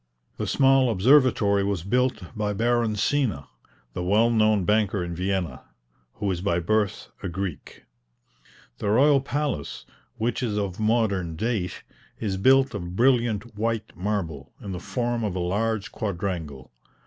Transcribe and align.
The 0.37 0.47
small 0.47 0.89
observatory 0.89 1.63
was 1.63 1.83
built 1.83 2.35
by 2.35 2.53
Baron 2.53 2.95
Sina, 2.95 3.47
the 3.93 4.01
well 4.03 4.31
known 4.31 4.65
banker 4.65 5.03
in 5.03 5.13
Vienna, 5.15 5.61
who 6.13 6.31
is 6.31 6.41
by 6.41 6.57
birth 6.59 7.09
a 7.21 7.29
Greek. 7.29 7.83
The 8.79 8.89
royal 8.89 9.21
palace, 9.21 9.85
which 10.17 10.41
is 10.41 10.57
of 10.57 10.79
modern 10.79 11.35
date, 11.35 11.83
is 12.19 12.37
built 12.37 12.73
of 12.73 12.95
brilliant 12.95 13.55
white 13.55 13.95
marble, 13.95 14.51
in 14.59 14.71
the 14.71 14.79
form 14.79 15.23
of 15.23 15.35
a 15.35 15.39
large 15.39 15.91
quadrangle. 15.91 16.71